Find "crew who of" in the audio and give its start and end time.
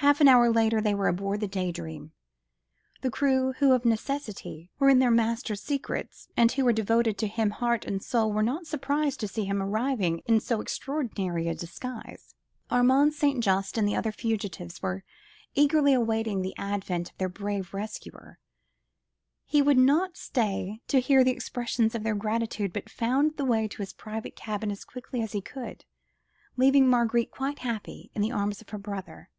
3.10-3.84